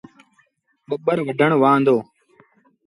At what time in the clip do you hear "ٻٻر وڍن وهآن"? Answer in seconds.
0.87-1.79